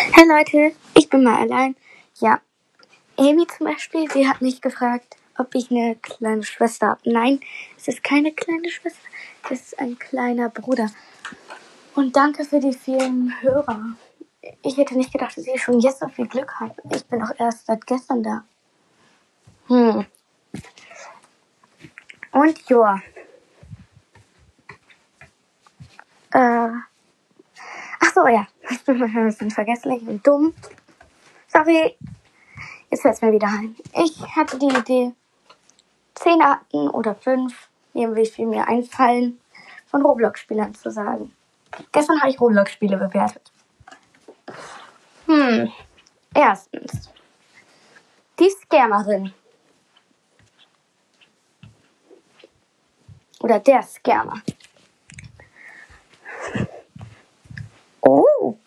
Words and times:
Hey 0.00 0.28
Leute, 0.28 0.76
ich 0.94 1.08
bin 1.08 1.24
mal 1.24 1.40
allein. 1.40 1.74
Ja, 2.20 2.40
Amy 3.16 3.48
zum 3.48 3.66
Beispiel, 3.66 4.08
sie 4.08 4.28
hat 4.28 4.40
mich 4.40 4.60
gefragt, 4.60 5.16
ob 5.36 5.56
ich 5.56 5.72
eine 5.72 5.96
kleine 5.96 6.44
Schwester 6.44 6.90
habe. 6.90 7.00
Nein, 7.02 7.40
es 7.76 7.88
ist 7.88 8.04
keine 8.04 8.30
kleine 8.30 8.70
Schwester, 8.70 9.08
es 9.50 9.60
ist 9.60 9.80
ein 9.80 9.98
kleiner 9.98 10.50
Bruder. 10.50 10.88
Und 11.96 12.14
danke 12.14 12.44
für 12.44 12.60
die 12.60 12.74
vielen 12.74 13.42
Hörer. 13.42 13.96
Ich 14.62 14.76
hätte 14.76 14.96
nicht 14.96 15.12
gedacht, 15.12 15.36
dass 15.36 15.48
ich 15.48 15.60
schon 15.60 15.80
jetzt 15.80 15.98
so 15.98 16.06
viel 16.06 16.28
Glück 16.28 16.60
habe. 16.60 16.76
Ich 16.94 17.04
bin 17.06 17.20
auch 17.20 17.32
erst 17.36 17.66
seit 17.66 17.84
gestern 17.84 18.22
da. 18.22 18.44
Hm. 19.66 20.06
Und 22.30 22.68
ja. 22.68 23.02
Äh. 26.30 26.70
Ach 28.00 28.14
so, 28.14 28.28
ja. 28.28 28.46
Ich 28.70 28.84
bin 28.84 28.98
manchmal 28.98 29.24
ein 29.24 29.28
bisschen 29.28 29.50
vergesslich 29.50 30.02
und 30.06 30.26
dumm. 30.26 30.54
Sorry. 31.48 31.96
Jetzt 32.90 33.02
fällt 33.02 33.14
es 33.14 33.22
mir 33.22 33.32
wieder 33.32 33.48
ein. 33.48 33.76
Ich 33.94 34.20
hatte 34.34 34.58
die 34.58 34.66
Idee, 34.66 35.12
zehn 36.14 36.40
Arten 36.40 36.88
oder 36.88 37.14
fünf, 37.14 37.68
wie 37.92 38.26
viel 38.26 38.46
mir 38.46 38.66
einfallen, 38.66 39.40
von 39.86 40.02
Roblox-Spielern 40.02 40.74
zu 40.74 40.90
sagen. 40.90 41.34
Gestern 41.92 42.20
habe 42.20 42.30
ich 42.30 42.40
Roblox-Spiele 42.40 42.96
bewertet. 42.96 43.52
Hm. 45.26 45.70
Erstens. 46.34 47.10
Die 48.38 48.50
Scammerin. 48.50 49.32
Oder 53.40 53.60
der 53.60 53.82
Scammer. 53.82 54.40
Oh. 58.08 58.58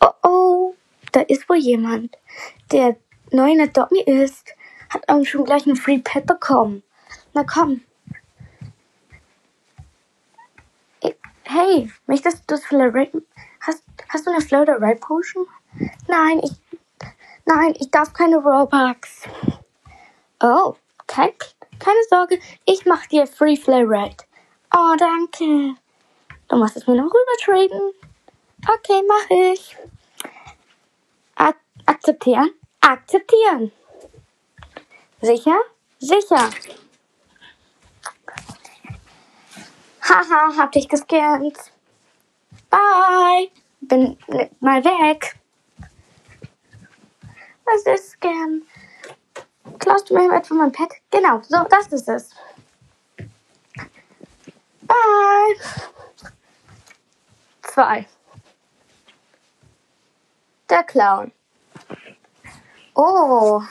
Oh 0.00 0.12
oh. 0.22 0.74
Da 1.12 1.20
ist 1.22 1.48
wohl 1.48 1.56
jemand, 1.56 2.16
der 2.70 2.96
neu 3.32 3.50
in 3.50 3.60
Adopt 3.60 3.90
Me 3.90 4.02
ist. 4.02 4.54
Hat 4.90 5.08
auch 5.08 5.24
schon 5.24 5.44
gleich 5.44 5.66
ein 5.66 5.76
Free 5.76 5.98
Pet 5.98 6.26
bekommen. 6.26 6.82
Na 7.34 7.44
komm. 7.44 7.82
Hey, 11.44 11.90
möchtest 12.06 12.40
du 12.40 12.44
das 12.54 12.64
Flare 12.64 13.10
Hast, 13.60 13.82
hast 14.10 14.26
du 14.26 14.30
eine 14.30 14.42
Floater 14.42 14.80
Red 14.80 15.00
Potion? 15.00 15.46
Nein, 16.06 16.40
ich. 16.44 16.52
Nein, 17.46 17.74
ich 17.80 17.90
darf 17.90 18.12
keine 18.12 18.36
Robux. 18.36 19.22
Oh, 20.40 20.74
kein, 21.06 21.30
keine 21.78 22.04
Sorge, 22.10 22.38
ich 22.66 22.84
mach 22.84 23.06
dir 23.06 23.26
Free 23.26 23.56
Flare 23.56 23.88
Red. 23.88 24.26
Oh, 24.74 24.94
danke. 24.98 25.74
Du 26.48 26.56
musst 26.56 26.76
es 26.76 26.86
mir 26.86 26.96
noch 26.96 27.06
rüber 27.06 27.36
traden. 27.42 27.92
Okay, 28.68 29.02
mach 29.08 29.30
ich. 29.30 29.76
Ak 31.36 31.56
akzeptieren? 31.86 32.50
Akzeptieren. 32.80 33.72
Sicher? 35.22 35.58
Sicher. 35.98 36.50
Haha, 40.02 40.56
hab 40.58 40.72
dich 40.72 40.86
gescannt. 40.86 41.56
Bye. 42.68 43.50
Bin 43.80 44.18
mal 44.60 44.84
weg. 44.84 45.38
Was 47.64 47.82
ist 47.86 48.10
Scam? 48.10 48.62
Klaust 49.78 50.10
du 50.10 50.14
mir 50.14 50.30
etwa 50.36 50.54
mein 50.54 50.72
Pet? 50.72 50.92
Genau, 51.10 51.40
so, 51.42 51.64
das 51.70 51.86
ist 51.88 52.08
es. 52.08 52.30
Bye. 54.82 55.56
Zwei. 57.62 58.06
Der 60.70 60.82
Clown. 60.82 61.32
Oh. 62.94 63.62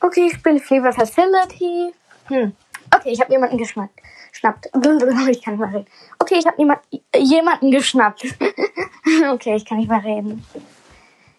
Okay, 0.00 0.30
ich 0.32 0.42
bin 0.42 0.60
Flavor 0.60 0.92
Facility. 0.92 1.92
Hm. 2.26 2.54
Okay, 2.94 3.10
ich 3.10 3.20
habe 3.20 3.32
jemanden 3.32 3.58
geschnappt. 3.58 4.00
Schnappt. 4.32 4.68
Ich 5.30 5.42
kann 5.42 5.54
nicht 5.54 5.60
mehr 5.60 5.72
reden. 5.72 5.86
Okay, 6.18 6.36
ich 6.38 6.46
habe 6.46 6.56
jemand, 6.58 6.80
jemanden 7.16 7.70
geschnappt. 7.70 8.24
okay, 9.32 9.56
ich 9.56 9.64
kann 9.64 9.78
nicht 9.78 9.88
mehr 9.88 10.02
reden. 10.02 10.44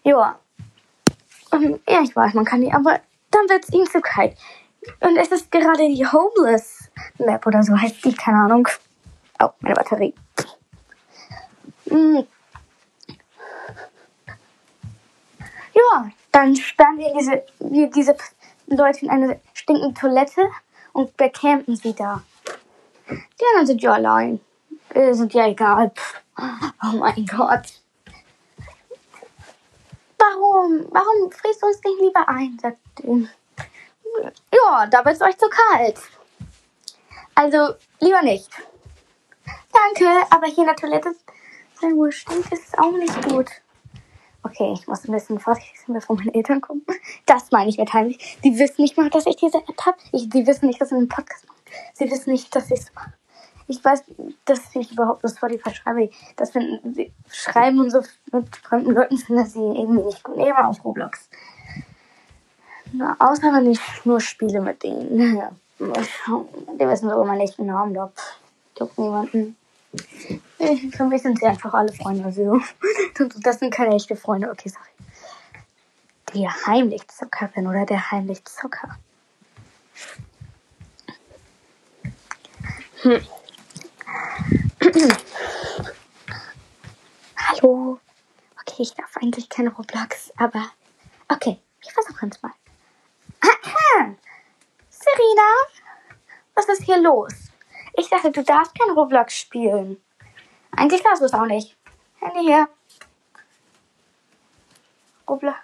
Joa. 0.02 0.38
Um, 1.52 1.80
ja, 1.88 2.02
ich 2.02 2.14
weiß, 2.14 2.34
man 2.34 2.44
kann 2.44 2.60
nicht, 2.60 2.74
aber 2.74 3.00
dann 3.30 3.48
wird 3.48 3.64
es 3.64 3.72
ihm 3.72 3.86
zu 3.86 4.00
kalt. 4.00 4.36
Und 5.00 5.16
es 5.16 5.28
ist 5.28 5.50
gerade 5.50 5.88
die 5.88 6.06
Homeless 6.06 6.90
Map 7.18 7.46
oder 7.46 7.62
so 7.62 7.78
heißt 7.78 8.04
die, 8.04 8.14
keine 8.14 8.38
Ahnung. 8.38 8.68
Oh, 9.42 9.50
meine 9.60 9.74
Batterie. 9.74 10.14
Hm. 11.88 12.26
Ja, 15.80 16.10
dann 16.32 16.56
sperren 16.56 16.98
wir 16.98 17.12
diese, 17.16 17.44
wir 17.58 17.90
diese 17.90 18.16
Leute 18.66 19.04
in 19.04 19.10
eine 19.10 19.40
stinkende 19.54 19.98
Toilette 19.98 20.50
und 20.92 21.16
becampen 21.16 21.76
sie 21.76 21.94
da. 21.94 22.22
Die 23.08 23.44
anderen 23.48 23.66
sind 23.66 23.82
ja 23.82 23.92
allein. 23.92 24.40
Die 24.94 25.14
sind 25.14 25.32
ja 25.34 25.46
egal. 25.46 25.92
Oh 26.36 26.96
mein 26.96 27.26
Gott. 27.26 27.80
Warum? 30.18 30.86
Warum 30.90 31.30
frisst 31.30 31.62
du 31.62 31.66
uns 31.66 31.80
nicht 31.84 32.00
lieber 32.00 32.28
ein? 32.28 32.58
Sagt 32.60 32.78
Ja, 34.52 34.86
da 34.86 35.04
wird 35.04 35.16
es 35.16 35.22
euch 35.22 35.38
zu 35.38 35.48
kalt. 35.48 35.98
Also, 37.34 37.74
lieber 38.00 38.22
nicht. 38.22 38.50
Danke, 39.72 40.26
aber 40.30 40.46
hier 40.46 40.58
in 40.58 40.66
der 40.66 40.76
Toilette 40.76 41.14
sein 41.80 41.96
wohl 41.96 42.12
stinkt, 42.12 42.52
ist 42.52 42.78
auch 42.78 42.92
nicht 42.92 43.22
gut. 43.28 43.50
Okay, 44.42 44.72
ich 44.72 44.86
muss 44.86 45.06
ein 45.06 45.12
bisschen 45.12 45.38
vorsichtig 45.38 45.78
sein, 45.86 45.94
bevor 45.94 46.16
meine 46.16 46.34
Eltern 46.34 46.60
kommen. 46.60 46.84
Das 47.26 47.50
meine 47.50 47.68
ich 47.68 47.78
mit 47.78 47.92
heimlich. 47.92 48.38
Die 48.42 48.58
wissen 48.58 48.82
nicht 48.82 48.96
mal, 48.96 49.10
dass 49.10 49.26
ich 49.26 49.36
diese 49.36 49.58
App 49.58 49.86
habe. 49.86 49.98
Die 50.12 50.46
wissen 50.46 50.66
nicht, 50.66 50.80
dass 50.80 50.90
ich 50.90 50.96
einen 50.96 51.08
Podcast 51.08 51.46
mache. 51.46 51.58
Sie 51.94 52.10
wissen 52.10 52.30
nicht, 52.30 52.54
dass 52.54 52.70
ich 52.70 52.80
es 52.80 52.94
mache. 52.94 53.12
Ich 53.68 53.84
weiß, 53.84 54.02
dass 54.46 54.74
ich 54.74 54.90
überhaupt 54.90 55.22
das 55.22 55.36
Spotify 55.36 55.72
schreibe. 55.72 56.10
Das 56.36 56.50
finden 56.50 56.94
sie 56.94 57.12
schreiben 57.30 57.78
und 57.78 57.90
so 57.90 58.00
mit 58.32 58.56
fremden 58.56 58.92
Leuten 58.92 59.16
finden 59.16 59.46
sie 59.46 59.60
irgendwie 59.60 60.02
nicht 60.02 60.24
gut. 60.24 60.36
Immer 60.36 60.68
auf 60.68 60.84
Roblox. 60.84 61.28
Na, 62.92 63.14
außer 63.20 63.52
wenn 63.52 63.70
ich 63.70 63.80
nur 64.04 64.20
spiele 64.20 64.60
mit 64.60 64.82
denen. 64.82 65.36
Ja. 65.36 65.52
Die 65.78 66.86
wissen 66.88 67.08
sogar 67.08 67.24
meinen 67.24 67.42
echten 67.42 67.66
Namen, 67.66 67.94
doch. 67.94 68.10
Juckt 68.78 68.98
niemanden. 68.98 69.56
Für 70.92 71.04
mich 71.04 71.22
sind 71.22 71.38
sie 71.38 71.46
einfach 71.46 71.74
alle 71.74 71.92
Freunde. 71.92 72.24
Also, 72.24 72.60
das 73.42 73.58
sind 73.58 73.72
keine 73.74 73.94
echte 73.94 74.16
Freunde. 74.16 74.50
Okay, 74.50 74.68
sorry. 74.68 74.88
Die 76.34 76.48
heimlich 76.48 77.08
Zockerin 77.08 77.66
oder 77.66 77.86
der 77.86 78.10
heimlich 78.10 78.44
Zocker. 78.44 78.98
Hm. 83.02 83.26
Hallo. 87.36 87.98
Okay, 88.60 88.82
ich 88.82 88.94
darf 88.94 89.16
eigentlich 89.16 89.48
keine 89.48 89.70
Roblox, 89.70 90.32
aber 90.36 90.70
okay, 91.28 91.58
ich 91.82 91.92
versuche 91.92 92.26
es 92.26 92.42
mal. 92.42 92.52
Serena, 94.90 95.50
was 96.54 96.68
ist 96.68 96.82
hier 96.82 96.98
los? 96.98 97.49
Ich 97.96 98.08
dachte, 98.08 98.30
du 98.30 98.42
darfst 98.42 98.78
kein 98.78 98.90
Roblox 98.90 99.36
spielen. 99.36 100.02
Eigentlich 100.76 101.02
darfst 101.02 101.20
du 101.20 101.26
es 101.26 101.34
auch 101.34 101.46
nicht. 101.46 101.76
Handy 102.20 102.40
hier. 102.40 102.68
Roblox. 105.28 105.56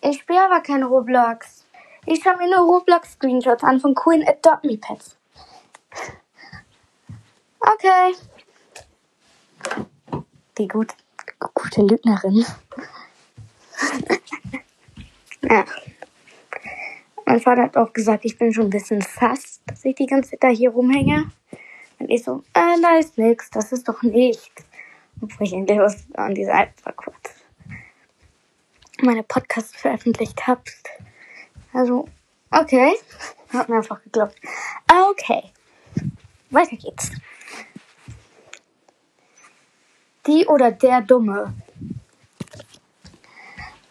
Ich 0.00 0.20
spiele 0.20 0.44
aber 0.44 0.60
kein 0.60 0.82
Roblox. 0.82 1.64
Ich 2.04 2.22
schaue 2.22 2.36
mir 2.36 2.48
nur 2.48 2.66
Roblox-Screenshots 2.66 3.64
an 3.64 3.80
von 3.80 3.94
coolen 3.94 4.26
Adopt 4.26 4.64
Me 4.64 4.76
Pets. 4.76 5.16
Okay. 7.58 8.14
Die 10.56 10.68
gut, 10.68 10.94
gute 11.54 11.82
Lügnerin. 11.82 12.46
ja. 15.42 15.64
Mein 17.36 17.42
Vater 17.42 17.64
hat 17.64 17.76
auch 17.76 17.92
gesagt, 17.92 18.24
ich 18.24 18.38
bin 18.38 18.50
schon 18.50 18.68
ein 18.68 18.70
bisschen 18.70 19.02
fast, 19.02 19.60
dass 19.66 19.84
ich 19.84 19.94
die 19.94 20.06
ganze 20.06 20.30
Zeit 20.30 20.42
da 20.42 20.48
hier 20.48 20.70
rumhänge. 20.70 21.30
Und 21.98 22.08
ich 22.08 22.24
so, 22.24 22.42
äh, 22.54 22.80
da 22.80 22.96
ist 22.96 23.18
nix, 23.18 23.50
das 23.50 23.72
ist 23.72 23.86
doch 23.86 24.00
nicht. 24.00 24.50
Obwohl 25.20 25.46
ich 25.46 25.52
endlich 25.52 25.78
was 25.78 26.06
an 26.14 26.34
dieser 26.34 26.58
App 26.58 26.72
war 26.84 26.94
kurz. 26.94 27.44
Meine 29.02 29.22
Podcasts 29.22 29.76
veröffentlicht 29.76 30.46
habe. 30.46 30.62
Also, 31.74 32.08
okay. 32.50 32.94
Hat 33.52 33.68
mir 33.68 33.76
einfach 33.76 34.02
geglaubt. 34.02 34.36
Okay. 35.10 35.42
Weiter 36.48 36.76
geht's. 36.76 37.10
Die 40.26 40.46
oder 40.46 40.70
der 40.70 41.02
Dumme. 41.02 41.52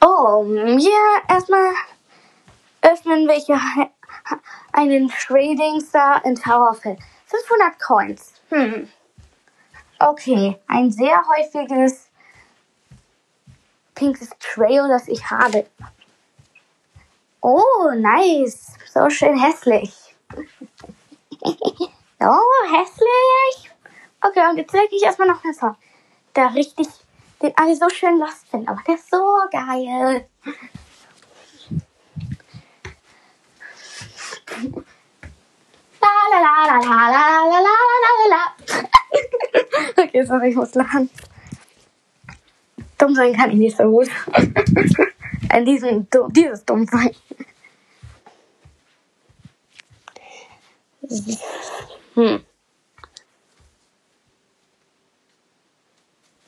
Oh, 0.02 0.44
ja, 0.48 1.22
erstmal 1.30 1.76
öffnen 2.96 3.28
wir 3.28 3.92
einen 4.72 5.10
Trading 5.10 5.82
Star 5.82 6.24
in 6.26 6.36
Tower 6.36 6.70
of 6.72 6.84
Hell. 6.84 6.98
500 7.26 7.80
Coins. 7.80 8.34
Hm. 8.50 8.88
Okay, 10.00 10.60
ein 10.68 10.92
sehr 10.92 11.22
häufiges 11.28 12.10
pinkes 13.96 14.30
Trail, 14.40 14.88
das 14.88 15.08
ich 15.08 15.30
habe. 15.30 15.66
Oh, 17.42 17.92
nice. 17.96 18.74
So 18.92 19.10
schön 19.10 19.38
hässlich. 19.38 19.94
oh, 21.42 22.40
hässlich. 22.72 23.72
Okay, 24.22 24.50
und 24.50 24.58
jetzt 24.58 24.72
zeige 24.72 24.96
ich 24.96 25.04
erstmal 25.04 25.28
noch 25.28 25.44
einen 25.44 25.54
Song, 25.54 25.76
der 26.36 26.54
richtig, 26.54 26.88
den 27.42 27.54
alle 27.58 27.76
so 27.76 27.90
schön 27.90 28.20
lost 28.20 28.48
finden. 28.50 28.68
Aber 28.68 28.82
der 28.88 28.96
ist 28.96 29.10
so 29.10 29.22
geil. 29.52 30.28
la 36.42 36.66
la 36.68 36.78
la 36.80 37.00
la 37.14 37.24
la 37.50 37.60
la 37.64 38.12
la 38.20 38.26
la. 38.34 38.44
Okay, 39.98 40.26
sorry, 40.26 40.50
ich 40.50 40.56
muss 40.56 40.76
lachen. 40.76 41.10
Dumm 42.98 43.16
sein 43.16 43.36
kann 43.36 43.52
ich 43.52 43.58
nicht 43.58 43.78
so 43.78 43.84
gut. 43.84 44.10
An 45.50 45.66
diesem, 45.66 46.08
dieses 46.32 46.66
Dumm 46.66 46.86
sein. 46.86 47.16
Hm. 52.16 52.44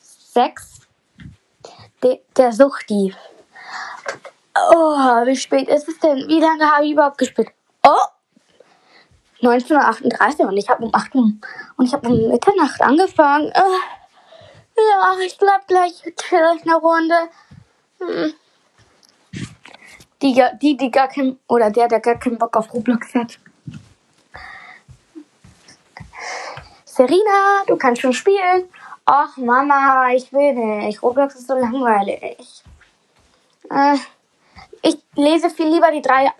Sechs. 0.00 0.80
De, 2.02 2.20
der 2.36 2.52
Suchti. 2.52 3.14
Oh, 4.54 5.26
wie 5.26 5.36
spät 5.36 5.68
ist 5.68 5.88
es 5.88 5.98
denn? 5.98 6.28
Wie 6.28 6.40
lange 6.40 6.70
habe 6.70 6.84
ich 6.86 6.92
überhaupt 6.92 7.18
gespielt? 7.18 7.50
Oh! 7.86 8.17
1938 9.40 10.46
und 10.46 10.56
ich 10.56 10.68
habe 10.68 10.84
um 10.84 10.94
8 10.94 11.14
Uhr 11.14 11.32
und 11.76 11.86
ich 11.86 11.92
habe 11.92 12.08
um 12.08 12.28
Mitternacht 12.28 12.80
angefangen. 12.80 13.46
Uh, 13.46 13.98
ja, 14.76 15.16
ich 15.24 15.38
glaube 15.38 15.62
gleich 15.66 16.02
chill 16.16 16.56
ich 16.56 16.62
eine 16.62 16.76
Runde. 16.76 17.14
Hm. 18.00 18.34
Die, 20.22 20.42
die, 20.60 20.76
die 20.76 20.90
gar 20.90 21.08
kein, 21.08 21.38
oder 21.46 21.70
der, 21.70 21.86
der 21.86 22.00
gar 22.00 22.16
keinen 22.16 22.38
Bock 22.38 22.56
auf 22.56 22.72
Roblox 22.74 23.14
hat. 23.14 23.38
Serena, 26.84 27.62
du 27.68 27.76
kannst 27.76 28.02
schon 28.02 28.12
spielen. 28.12 28.68
Ach, 29.04 29.36
Mama, 29.36 30.10
ich 30.10 30.32
will 30.32 30.54
nicht. 30.54 31.00
Roblox 31.02 31.36
ist 31.36 31.46
so 31.46 31.54
langweilig. 31.54 32.64
Äh, 33.70 33.96
ich 34.82 34.98
lese 35.14 35.50
viel 35.50 35.68
lieber 35.68 35.92
die 35.92 36.02
drei 36.02 36.32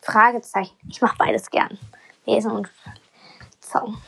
Fragezeichen. 0.00 0.76
Ich 0.88 1.02
mache 1.02 1.16
beides 1.18 1.50
gern. 1.50 1.76
Lesen 2.26 2.50
und 2.50 2.70
Song. 3.60 3.98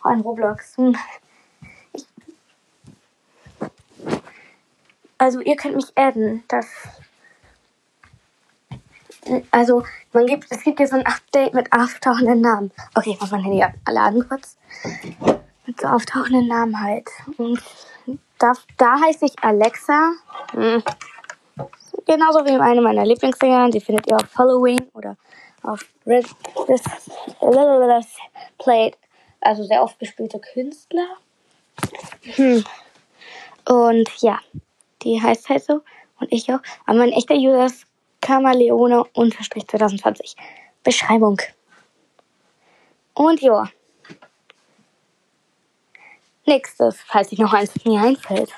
Vor 0.00 0.10
allem 0.10 0.20
Roblox. 0.20 0.76
Hm. 0.76 0.96
Also 5.18 5.40
ihr 5.40 5.56
könnt 5.56 5.76
mich 5.76 5.92
adden. 5.96 6.44
Das 6.48 6.66
also 9.50 9.82
man 10.12 10.26
gibt, 10.26 10.46
es 10.50 10.62
gibt 10.62 10.78
hier 10.78 10.88
so 10.88 10.96
ein 10.96 11.06
Update 11.06 11.54
mit 11.54 11.72
auftauchenden 11.72 12.40
Namen. 12.40 12.70
Okay, 12.94 13.10
ich 13.10 13.20
mach 13.20 13.30
mein 13.30 13.42
Handy 13.42 13.64
laden 13.88 14.28
kurz. 14.28 14.56
Mit 15.66 15.80
so 15.80 15.88
auftauchenden 15.88 16.46
Namen 16.46 16.80
halt. 16.80 17.08
Und 17.36 17.60
da, 18.38 18.52
da 18.76 19.00
heiße 19.00 19.26
ich 19.26 19.34
Alexa. 19.42 20.12
Hm. 20.52 20.82
Genauso 22.06 22.44
wie 22.44 22.50
eine 22.50 22.80
meiner 22.80 23.04
Lieblingssänger. 23.04 23.70
Die 23.70 23.80
findet 23.80 24.06
ihr 24.06 24.16
auf 24.16 24.38
Halloween 24.38 24.82
oder 24.94 25.16
auf 25.66 25.86
Red, 26.06 26.26
this, 26.66 26.82
Played. 28.58 28.96
Also 29.40 29.64
sehr 29.64 29.82
oft 29.82 29.98
gespielte 29.98 30.40
Künstler. 30.40 31.16
Hm. 32.34 32.64
Und 33.68 34.10
ja, 34.20 34.40
die 35.02 35.20
heißt 35.20 35.48
halt 35.48 35.64
so. 35.64 35.82
Und 36.20 36.32
ich 36.32 36.50
auch. 36.52 36.60
Aber 36.86 36.98
mein 36.98 37.12
echter 37.12 37.34
User 37.34 37.66
ist 37.66 37.86
Kamaleone 38.20 39.04
2020. 39.66 40.36
Beschreibung. 40.82 41.40
Und 43.14 43.40
ja. 43.40 43.68
Nächstes, 46.46 47.00
falls 47.06 47.30
sich 47.30 47.38
noch 47.38 47.52
eins 47.52 47.72
mir 47.84 48.00
einfällt. 48.00 48.52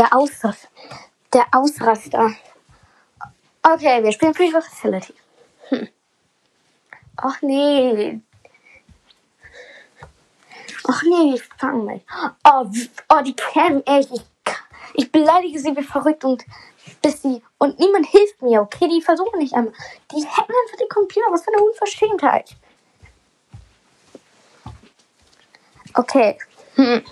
Der 0.00 0.16
Ausraster. 0.16 0.68
Der 1.30 1.46
Ausraster. 1.52 2.34
Okay, 3.62 4.02
wir 4.02 4.12
spielen 4.12 4.32
Free 4.32 4.50
Facility. 4.50 5.12
Hm. 5.68 5.88
Ach 7.18 7.42
nee, 7.42 8.18
Ach 10.88 11.02
nee, 11.02 11.34
ich 11.34 11.42
fang 11.58 11.84
mich. 11.84 12.02
Oh, 12.48 12.64
oh, 13.10 13.20
die 13.20 13.36
Cam, 13.36 13.82
echt. 13.84 14.10
Ich, 14.10 14.22
ich 14.94 15.12
beleidige 15.12 15.58
sie 15.58 15.76
wie 15.76 15.82
verrückt 15.82 16.24
und 16.24 16.46
bis 17.02 17.20
sie. 17.20 17.42
Und 17.58 17.78
niemand 17.78 18.06
hilft 18.06 18.40
mir, 18.40 18.62
okay? 18.62 18.88
Die 18.88 19.02
versuchen 19.02 19.38
nicht 19.38 19.52
einmal. 19.52 19.74
Die 20.12 20.26
hacken 20.26 20.54
einfach 20.64 20.78
den 20.78 20.88
Computer. 20.88 21.26
Was 21.30 21.44
für 21.44 21.52
eine 21.52 21.62
Unverschämtheit. 21.62 22.56
Okay. 25.92 26.38
Hm. 26.76 27.02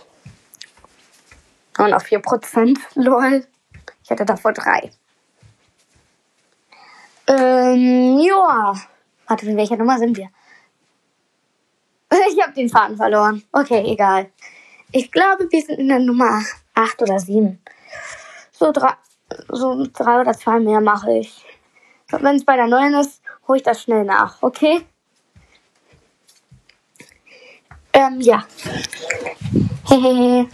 Und 1.79 1.95
auf 1.95 2.05
4%. 2.05 2.77
Lol. 2.95 3.47
Ich 4.03 4.11
hatte 4.11 4.25
davor 4.25 4.53
3. 4.53 4.91
Ähm, 7.29 8.19
ja. 8.21 8.75
Warte, 9.27 9.47
in 9.47 9.57
welcher 9.57 9.77
Nummer 9.77 9.99
sind 9.99 10.17
wir? 10.17 10.29
Ich 12.31 12.43
habe 12.43 12.55
den 12.55 12.69
Faden 12.69 12.97
verloren. 12.97 13.43
Okay, 13.53 13.85
egal. 13.87 14.31
Ich 14.93 15.13
glaube, 15.13 15.47
wir 15.51 15.63
sind 15.63 15.79
in 15.79 15.89
der 15.89 15.99
Nummer 15.99 16.43
8 16.75 17.03
oder 17.03 17.19
7. 17.19 17.61
So 18.53 18.73
drei, 18.73 18.95
so 19.49 19.87
drei 19.93 20.21
oder 20.21 20.33
zwei 20.33 20.59
mehr 20.59 20.81
mache 20.81 21.19
ich. 21.19 21.45
Wenn 22.09 22.37
es 22.37 22.45
bei 22.45 22.57
der 22.57 22.67
9 22.67 22.95
ist, 22.95 23.21
hole 23.47 23.59
ich 23.59 23.63
das 23.63 23.83
schnell 23.83 24.05
nach, 24.05 24.43
okay? 24.43 24.81
Ähm, 27.93 28.21
ja. 28.21 28.45
Hehehe. 29.89 30.49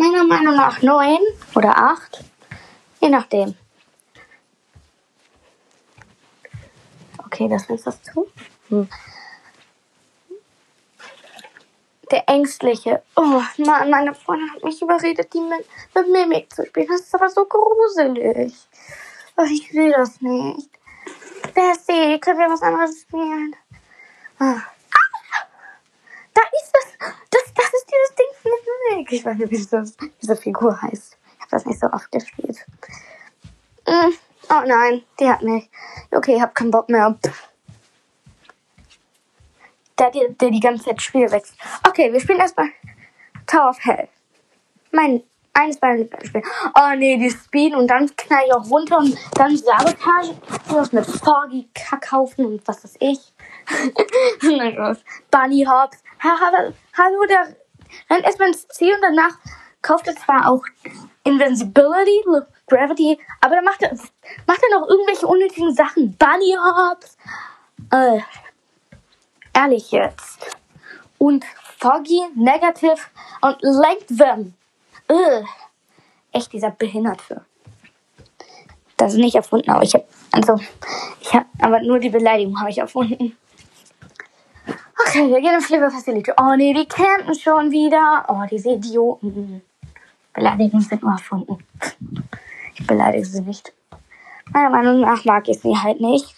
meiner 0.00 0.19
Meinung 0.30 0.54
nach 0.54 0.80
neun 0.80 1.18
oder 1.56 1.76
acht. 1.76 2.22
Je 3.00 3.08
nachdem. 3.08 3.56
Okay, 7.18 7.48
das 7.48 7.68
ist 7.68 7.86
das 7.86 8.00
zu. 8.02 8.28
Hm. 8.68 8.88
Der 12.12 12.28
Ängstliche. 12.28 13.02
Oh 13.16 13.42
Mann, 13.58 13.90
meine 13.90 14.14
Freundin 14.14 14.52
hat 14.52 14.62
mich 14.62 14.80
überredet, 14.80 15.32
die 15.34 15.40
mit, 15.40 15.66
mit 15.94 16.08
Mimik 16.08 16.52
zu 16.52 16.64
spielen. 16.64 16.86
Das 16.88 17.00
ist 17.00 17.14
aber 17.14 17.28
so 17.28 17.44
gruselig. 17.46 18.54
Oh, 19.36 19.44
ich 19.50 19.72
will 19.74 19.90
das 19.90 20.20
nicht. 20.20 20.70
Bessie, 21.54 22.20
können 22.20 22.38
wir 22.38 22.50
was 22.50 22.62
anderes 22.62 23.00
spielen? 23.00 23.56
Ah. 24.38 24.60
Da 26.34 26.42
ist 26.42 26.72
das. 26.72 27.12
Dieses 27.90 28.14
Ding 28.14 28.52
mit 28.52 28.90
Mimik. 28.90 29.12
Ich 29.12 29.24
weiß 29.24 29.36
nicht, 29.36 29.50
wie 29.50 29.66
das, 29.66 29.96
diese 30.22 30.36
Figur 30.36 30.80
heißt. 30.80 31.18
Ich 31.34 31.40
habe 31.40 31.50
das 31.50 31.66
nicht 31.66 31.80
so 31.80 31.86
oft 31.88 32.10
gespielt. 32.12 32.64
Mm. 33.86 34.12
Oh 34.48 34.62
nein, 34.66 35.02
die 35.18 35.28
hat 35.28 35.42
mich. 35.42 35.68
Okay, 36.10 36.36
ich 36.36 36.40
habe 36.40 36.52
keinen 36.52 36.70
Bock 36.70 36.88
mehr. 36.88 37.16
Der, 39.98 40.10
der, 40.10 40.28
der 40.30 40.50
die 40.50 40.60
ganze 40.60 40.84
Zeit 40.84 41.02
Spiel 41.02 41.30
wechselt. 41.30 41.58
Okay, 41.86 42.12
wir 42.12 42.20
spielen 42.20 42.40
erstmal 42.40 42.68
Tower 43.46 43.70
of 43.70 43.78
Hell. 43.84 44.08
Mein, 44.92 45.22
eines 45.52 45.80
meiner 45.80 45.98
Lieblingsspiele. 45.98 46.44
Oh 46.74 46.96
nee, 46.96 47.16
die 47.16 47.30
Speed 47.30 47.74
und 47.74 47.88
dann 47.88 48.10
knall 48.16 48.42
ich 48.46 48.52
auch 48.52 48.68
runter 48.70 48.98
und 48.98 49.16
dann 49.34 49.56
Sabotage. 49.56 50.34
Was 50.68 50.92
mit 50.92 51.06
Foggy, 51.06 51.68
Kackhaufen 51.74 52.46
und 52.46 52.66
was 52.66 52.82
weiß 52.82 52.96
ich. 53.00 53.20
Bunny 55.30 55.64
Hops. 55.64 56.02
Hallo, 56.22 57.24
der 57.28 57.56
rennt 58.08 58.24
erstmal 58.24 58.48
ins 58.48 58.66
Ziel 58.68 58.94
und 58.94 59.02
danach 59.02 59.38
kauft 59.82 60.06
er 60.06 60.16
zwar 60.16 60.48
auch 60.50 60.62
Invincibility, 61.24 62.22
Gravity, 62.66 63.18
aber 63.40 63.56
dann 63.56 63.64
macht 63.64 63.82
er, 63.82 63.90
macht 64.46 64.60
er 64.62 64.78
noch 64.78 64.88
irgendwelche 64.88 65.26
unnötigen 65.26 65.74
Sachen. 65.74 66.16
Bunny 66.16 66.56
Hops. 66.56 67.16
Äh, 67.92 68.20
ehrlich 69.54 69.90
jetzt. 69.90 70.56
Und 71.18 71.44
Foggy, 71.78 72.22
Negative 72.34 72.96
und 73.40 73.56
Length 73.62 74.52
Äh, 75.08 75.42
echt 76.32 76.52
dieser 76.52 76.70
Behinderte. 76.70 77.44
Das 78.96 79.14
ist 79.14 79.18
nicht 79.18 79.34
erfunden, 79.34 79.70
aber 79.70 79.82
ich 79.82 79.94
habe 79.94 80.04
also 80.32 80.60
ich 81.20 81.34
habe 81.34 81.46
aber 81.58 81.80
nur 81.80 81.98
die 81.98 82.10
Beleidigung 82.10 82.58
habe 82.60 82.70
ich 82.70 82.78
erfunden. 82.78 83.36
Okay, 85.06 85.28
wir 85.28 85.40
gehen 85.40 85.54
in 85.54 85.60
Flavor 85.60 85.90
Facility. 85.90 86.32
Oh 86.36 86.54
nee, 86.56 86.74
die 86.74 86.86
campen 86.86 87.34
schon 87.34 87.70
wieder. 87.70 88.24
Oh, 88.28 88.42
diese 88.50 88.70
Idioten. 88.70 89.62
Beleidigungen 90.32 90.84
sind 90.84 91.02
nur 91.02 91.12
erfunden. 91.12 91.58
Ich 92.74 92.86
beleidige 92.86 93.24
sie 93.24 93.40
nicht. 93.42 93.72
Meiner 94.52 94.70
Meinung 94.70 95.00
nach 95.00 95.24
mag 95.24 95.48
ich 95.48 95.60
sie 95.60 95.76
halt 95.76 96.00
nicht. 96.00 96.34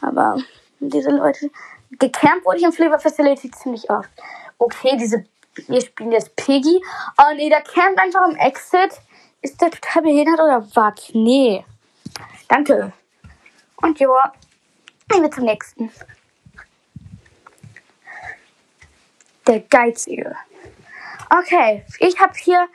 Aber 0.00 0.36
diese 0.80 1.10
Leute. 1.10 1.50
Gecampt 1.98 2.44
wurde 2.44 2.58
ich 2.58 2.64
in 2.64 2.72
Flavor 2.72 2.98
Facility 2.98 3.50
ziemlich 3.50 3.88
oft. 3.88 4.10
Okay, 4.58 4.96
diese. 4.96 5.24
Wir 5.68 5.80
spielen 5.80 6.12
jetzt 6.12 6.34
Piggy. 6.36 6.82
Oh 7.18 7.34
nee, 7.36 7.48
der 7.48 7.62
campt 7.62 7.98
einfach 7.98 8.22
am 8.22 8.36
Exit. 8.36 9.00
Ist 9.40 9.60
der 9.60 9.70
total 9.70 10.02
behindert 10.02 10.40
oder 10.40 10.66
was? 10.74 11.10
Nee. 11.12 11.64
Danke. 12.48 12.92
Und 13.76 13.98
ja, 14.00 14.32
gehen 15.08 15.22
wir 15.22 15.30
zum 15.30 15.44
nächsten. 15.44 15.90
Der 19.46 19.60
Geizige. 19.60 20.36
Okay, 21.30 21.84
ich 21.98 22.18
habe 22.20 22.32
hier 22.34 22.68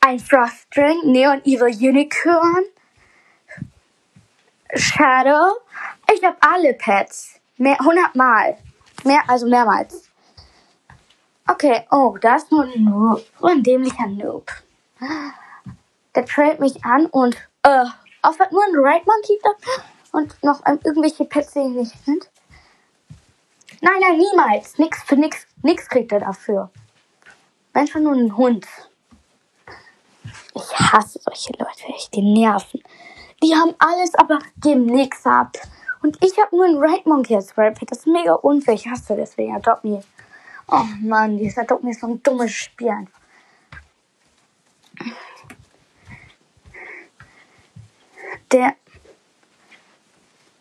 ein 0.00 0.18
Frostring, 0.18 1.12
Neon 1.12 1.40
Evil 1.44 1.68
Unicorn, 1.68 2.64
Shadow. 4.74 5.56
Ich 6.12 6.24
habe 6.24 6.36
alle 6.40 6.74
Pets. 6.74 7.40
Mehr, 7.56 7.78
100 7.80 8.14
Mal. 8.14 8.58
Mehr, 9.04 9.20
also 9.28 9.46
mehrmals. 9.46 10.10
Okay, 11.48 11.86
oh, 11.90 12.16
da 12.20 12.36
ist 12.36 12.50
nur 12.50 12.64
ein 12.64 12.84
Noob. 12.84 13.24
So 13.40 13.46
ein 13.46 13.62
dämlicher 13.62 14.06
Noob. 14.08 14.50
Der 16.14 16.26
trailt 16.26 16.58
mich 16.58 16.84
an 16.84 17.06
und, 17.06 17.36
äh, 17.62 17.84
auf 18.22 18.38
nur 18.50 18.64
ein 18.64 18.74
Right 18.74 19.06
Monkey 19.06 19.38
da 19.42 19.50
und 20.12 20.42
noch 20.42 20.64
irgendwelche 20.66 21.24
Pets, 21.24 21.52
die 21.52 21.60
nicht 21.60 22.04
sind. 22.04 22.28
Nein, 23.86 24.00
nein, 24.00 24.18
niemals. 24.18 24.78
Nix 24.78 25.00
für 25.04 25.14
nix, 25.14 25.46
nix 25.62 25.88
kriegt 25.88 26.10
er 26.10 26.18
dafür. 26.18 26.70
Einfach 27.72 28.00
nur 28.00 28.14
ein 28.14 28.36
Hund. 28.36 28.66
Ich 30.24 30.78
hasse 30.80 31.20
solche 31.22 31.52
Leute, 31.52 31.84
echt, 31.94 32.12
die 32.12 32.22
nerven. 32.22 32.82
Die 33.44 33.54
haben 33.54 33.76
alles, 33.78 34.12
aber 34.16 34.40
geben 34.60 34.86
nichts 34.86 35.24
ab. 35.24 35.56
Und 36.02 36.18
ich 36.24 36.36
habe 36.36 36.56
nur 36.56 36.64
ein 36.64 36.78
Right 36.78 37.06
Monkey 37.06 37.36
als 37.36 37.52
Pet. 37.52 37.78
Das 37.88 37.98
ist 37.98 38.06
mega 38.08 38.32
unfair. 38.32 38.74
Ich 38.74 38.88
hasse 38.88 39.14
deswegen 39.14 39.54
Adopt 39.54 39.84
Me. 39.84 40.02
Oh 40.66 40.82
Mann, 41.00 41.38
dieser 41.38 41.62
Adopt 41.62 41.84
Me 41.84 41.90
ist 41.90 42.00
so 42.00 42.08
ein 42.08 42.20
dummes 42.24 42.50
Spiel 42.50 42.88
einfach. 42.88 43.20
Der, 48.50 48.74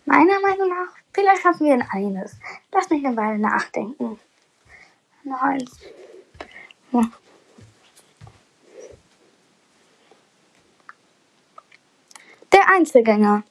meiner 0.06 0.40
Meinung 0.42 0.70
nach, 0.70 1.05
vielleicht 1.16 1.42
schaffen 1.42 1.66
wir 1.66 1.74
ein 1.74 1.88
eines. 1.90 2.38
Lass 2.72 2.90
mich 2.90 3.04
eine 3.04 3.16
Weile 3.18 3.40
nachdenken. 3.40 4.20
Noch 5.24 5.42
eins. 5.42 5.80
Der 12.52 12.70
Einzelgänger. 12.70 13.44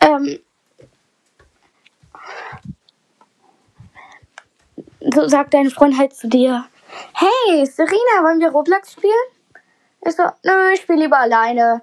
Ähm, 0.00 0.40
so 5.00 5.28
sagt 5.28 5.54
dein 5.54 5.70
Freund 5.70 5.98
halt 5.98 6.14
zu 6.14 6.28
dir, 6.28 6.68
hey, 7.14 7.66
Serena, 7.66 8.22
wollen 8.22 8.40
wir 8.40 8.50
Roblox 8.50 8.92
spielen? 8.92 9.12
Ich 10.06 10.14
so, 10.14 10.24
nö, 10.44 10.70
ich 10.72 10.82
spiele 10.82 11.00
lieber 11.00 11.18
alleine. 11.18 11.82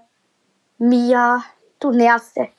Mia, 0.77 1.44
du 1.79 1.91
nervst. 1.91 2.38
Ey. 2.38 2.51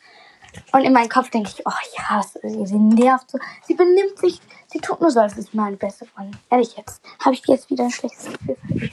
Und 0.73 0.83
in 0.83 0.93
meinem 0.93 1.09
Kopf 1.09 1.31
denke 1.31 1.51
ich, 1.51 1.67
oh, 1.67 1.71
hasse 1.71 2.41
sie, 2.43 2.79
nervt 2.79 3.31
so. 3.31 3.39
Sie 3.67 3.75
benimmt 3.75 4.19
sich, 4.19 4.41
sie 4.69 4.79
tut 4.79 5.01
nur 5.01 5.11
so, 5.11 5.21
als 5.21 5.37
ist 5.37 5.55
meine 5.55 5.77
beste 5.77 6.07
Freundin. 6.07 6.39
Ehrlich 6.51 6.77
jetzt, 6.77 7.03
habe 7.25 7.35
ich 7.35 7.43
jetzt 7.47 7.71
wieder 7.71 7.85
ein 7.85 7.91
schlechtes 7.91 8.27
Gefühl 8.47 8.91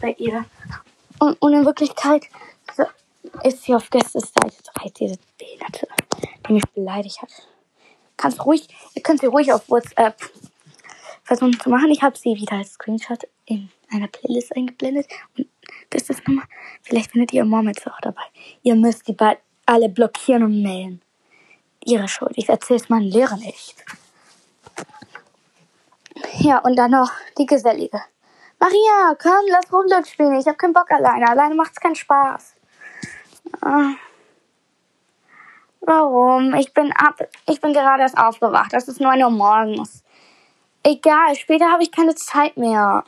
bei 0.00 0.12
ihr. 0.18 0.44
Und, 1.18 1.40
und 1.40 1.52
in 1.52 1.64
Wirklichkeit 1.64 2.24
so, 2.76 2.84
ist 3.44 3.62
sie 3.62 3.74
auf 3.74 3.88
Gästeseite, 3.90 4.56
so 4.62 4.82
heißt 4.82 4.98
diese 4.98 5.18
Behinderte, 5.38 5.88
die 6.46 6.52
mich 6.52 6.68
beleidigt 6.74 7.22
hat. 7.22 7.30
Kannst 8.16 8.44
ruhig, 8.44 8.68
ihr 8.94 9.02
könnt 9.02 9.20
sie 9.20 9.26
ruhig 9.26 9.52
auf 9.52 9.68
WhatsApp 9.68 10.16
versuchen 11.24 11.58
zu 11.58 11.70
machen. 11.70 11.90
Ich 11.90 12.02
habe 12.02 12.16
sie 12.16 12.34
wieder 12.34 12.56
als 12.56 12.72
Screenshot 12.72 13.26
in 13.46 13.70
einer 13.90 14.08
Playlist 14.08 14.54
eingeblendet. 14.56 15.06
Und 15.36 15.48
das 15.90 16.10
ist 16.10 16.26
nochmal, 16.26 16.46
vielleicht 16.82 17.12
findet 17.12 17.32
ihr 17.32 17.44
Mom 17.44 17.68
jetzt 17.68 17.86
auch 17.86 18.00
dabei. 18.00 18.22
Ihr 18.62 18.74
müsst 18.74 19.06
die 19.08 19.12
beiden 19.12 19.42
alle 19.66 19.88
blockieren 19.88 20.42
und 20.42 20.62
mailen. 20.62 21.01
Ihre 21.84 22.08
Schuld. 22.08 22.32
Ich 22.36 22.48
erzähl's 22.48 22.88
meinen 22.88 23.10
Lehrern 23.10 23.40
nicht. 23.40 23.76
Ja, 26.38 26.58
und 26.58 26.76
dann 26.76 26.90
noch 26.90 27.10
die 27.38 27.46
Gesellige. 27.46 28.00
Maria, 28.58 29.16
komm, 29.20 29.44
lass 29.48 29.72
Roblox 29.72 30.10
spielen. 30.10 30.38
Ich 30.38 30.46
habe 30.46 30.56
keinen 30.56 30.72
Bock 30.72 30.90
alleine. 30.90 31.28
Alleine 31.28 31.54
macht's 31.54 31.80
keinen 31.80 31.96
Spaß. 31.96 32.54
Ah. 33.60 33.94
Warum? 35.80 36.54
Ich 36.54 36.72
bin 36.72 36.92
ab, 36.92 37.18
ich 37.48 37.60
bin 37.60 37.72
gerade 37.72 38.02
erst 38.02 38.16
aufgewacht. 38.16 38.72
Das 38.72 38.86
ist 38.86 39.00
9 39.00 39.20
Uhr 39.22 39.30
morgens. 39.30 40.04
Egal, 40.84 41.34
später 41.34 41.72
habe 41.72 41.82
ich 41.82 41.90
keine 41.90 42.14
Zeit 42.14 42.56
mehr. 42.56 43.02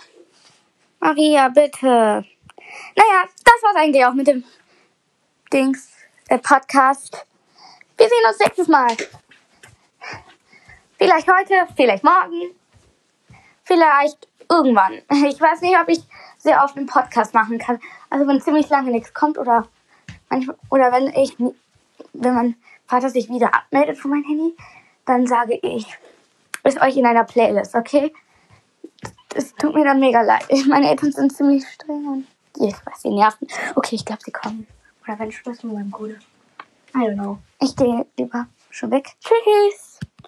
Maria, 0.98 1.48
bitte. 1.50 1.86
Naja, 2.96 3.24
das 3.44 3.62
war's 3.62 3.76
eigentlich 3.76 4.04
auch 4.04 4.14
mit 4.14 4.26
dem 4.26 4.42
Dings, 5.52 5.88
der 6.28 6.38
Podcast. 6.38 7.26
Wir 7.96 8.08
sehen 8.08 8.28
uns 8.28 8.38
nächstes 8.40 8.68
Mal. 8.68 8.96
Vielleicht 10.98 11.28
heute, 11.28 11.66
vielleicht 11.76 12.04
morgen, 12.04 12.54
vielleicht 13.62 14.28
irgendwann. 14.50 14.94
Ich 15.26 15.40
weiß 15.40 15.60
nicht, 15.60 15.76
ob 15.78 15.88
ich 15.88 16.00
sehr 16.38 16.62
oft 16.62 16.76
einen 16.76 16.86
Podcast 16.86 17.34
machen 17.34 17.58
kann. 17.58 17.78
Also 18.10 18.26
wenn 18.26 18.40
ziemlich 18.40 18.68
lange 18.68 18.90
nichts 18.90 19.14
kommt 19.14 19.38
oder 19.38 19.68
manchmal, 20.28 20.56
oder 20.70 20.92
wenn 20.92 21.08
ich, 21.08 21.36
wenn 22.12 22.34
mein 22.34 22.56
Vater 22.86 23.10
sich 23.10 23.28
wieder 23.28 23.54
abmeldet 23.54 23.98
von 23.98 24.10
meinem 24.10 24.24
Handy, 24.24 24.56
dann 25.06 25.26
sage 25.26 25.58
ich, 25.62 25.86
ist 26.64 26.80
euch 26.80 26.96
in 26.96 27.06
einer 27.06 27.24
Playlist, 27.24 27.74
okay? 27.74 28.12
Es 29.34 29.54
tut 29.54 29.74
mir 29.74 29.84
dann 29.84 30.00
mega 30.00 30.22
leid. 30.22 30.46
Meine 30.68 30.90
Eltern 30.90 31.12
sind 31.12 31.36
ziemlich 31.36 31.66
streng 31.66 32.06
und 32.06 32.26
ich 32.56 32.74
weiß, 32.74 33.02
sie 33.02 33.10
nerven. 33.10 33.48
Okay, 33.74 33.96
ich 33.96 34.04
glaube, 34.04 34.22
sie 34.24 34.32
kommen. 34.32 34.66
Oder 35.04 35.18
wenn 35.18 35.32
Schluss 35.32 35.62
mit 35.62 35.74
meinem 35.74 35.90
Bruder. 35.90 36.16
I 36.94 37.06
don't 37.06 37.16
know. 37.16 37.38
Ich 37.60 37.74
gehe 37.74 38.06
lieber 38.16 38.46
schon 38.70 38.90
weg. 38.92 39.16
Tschüss. 39.20 39.93